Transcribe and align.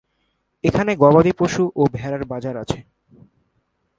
এখানে 0.63 0.91
গবাদি 0.95 1.33
পশু 1.39 1.63
ও 1.75 1.83
ভেড়ার 1.93 2.23
বাজার 2.25 2.55
আছে। 2.57 2.79